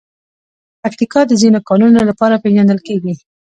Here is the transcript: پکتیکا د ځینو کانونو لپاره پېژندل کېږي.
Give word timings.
پکتیکا 0.81 1.21
د 1.27 1.31
ځینو 1.41 1.59
کانونو 1.69 1.99
لپاره 2.09 2.41
پېژندل 2.43 2.79
کېږي. 2.87 3.13